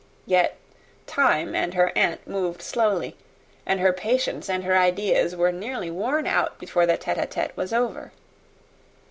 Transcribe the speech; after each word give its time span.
Yet 0.25 0.57
time 1.05 1.53
and 1.53 1.75
her 1.75 1.91
aunt 1.95 2.25
moved 2.27 2.63
slowly 2.63 3.15
and 3.67 3.79
her 3.79 3.93
patience 3.93 4.49
and 4.49 4.63
her 4.63 4.75
ideas 4.75 5.35
were 5.35 5.51
nearly 5.51 5.91
worn 5.91 6.25
out 6.25 6.57
before 6.57 6.87
the 6.87 6.97
tête 6.97 7.17
à 7.19 7.27
tête 7.27 7.55
was 7.55 7.71
over. 7.71 8.11